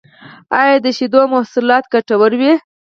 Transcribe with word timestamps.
ایا 0.59 0.75
د 0.85 0.87
شیدو 0.97 1.21
محصولات 1.33 1.83
ګټور 1.93 2.31
وی؟ 2.39 2.53